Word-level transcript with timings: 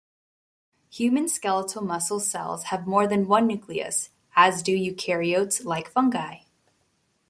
Human 0.89 1.27
skeletal 1.29 1.83
muscle 1.83 2.19
cells 2.19 2.63
have 2.73 2.87
more 2.87 3.05
than 3.05 3.27
one 3.27 3.45
nucleus, 3.45 4.09
as 4.35 4.63
do 4.63 4.75
eukaryotes 4.75 5.63
like 5.63 5.91
fungi. 5.91 6.37